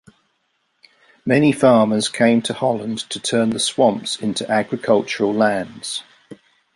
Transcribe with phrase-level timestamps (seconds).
[1.27, 6.01] Many farmers came to Holland to turn the swamps into agricultural lands.